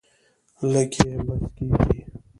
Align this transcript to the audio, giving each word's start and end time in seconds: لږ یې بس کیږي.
لږ 0.71 0.91
یې 1.05 1.13
بس 1.25 1.43
کیږي. 1.55 1.99